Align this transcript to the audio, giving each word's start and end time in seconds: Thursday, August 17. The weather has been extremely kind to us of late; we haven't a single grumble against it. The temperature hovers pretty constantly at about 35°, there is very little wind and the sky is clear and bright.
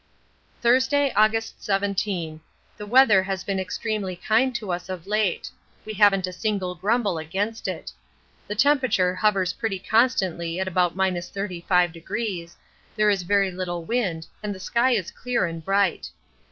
Thursday, 0.63 1.11
August 1.15 1.63
17. 1.63 2.41
The 2.75 2.87
weather 2.87 3.21
has 3.21 3.43
been 3.43 3.59
extremely 3.59 4.15
kind 4.15 4.55
to 4.55 4.71
us 4.71 4.89
of 4.89 5.05
late; 5.05 5.51
we 5.85 5.93
haven't 5.93 6.25
a 6.25 6.33
single 6.33 6.73
grumble 6.73 7.19
against 7.19 7.67
it. 7.67 7.91
The 8.47 8.55
temperature 8.55 9.13
hovers 9.13 9.53
pretty 9.53 9.77
constantly 9.77 10.59
at 10.59 10.67
about 10.67 10.97
35°, 10.97 12.55
there 12.95 13.11
is 13.11 13.21
very 13.21 13.51
little 13.51 13.83
wind 13.83 14.25
and 14.41 14.55
the 14.55 14.59
sky 14.59 14.89
is 14.93 15.11
clear 15.11 15.45
and 15.45 15.63
bright. 15.63 16.09